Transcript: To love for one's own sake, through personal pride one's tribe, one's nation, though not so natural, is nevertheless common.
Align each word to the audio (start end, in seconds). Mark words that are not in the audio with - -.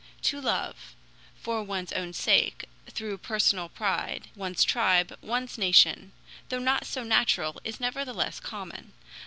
To 0.23 0.41
love 0.41 0.95
for 1.35 1.61
one's 1.61 1.91
own 1.93 2.13
sake, 2.13 2.65
through 2.87 3.19
personal 3.19 3.69
pride 3.69 4.31
one's 4.35 4.63
tribe, 4.63 5.15
one's 5.21 5.59
nation, 5.59 6.11
though 6.49 6.57
not 6.57 6.87
so 6.87 7.03
natural, 7.03 7.59
is 7.63 7.79
nevertheless 7.79 8.39
common. 8.39 8.93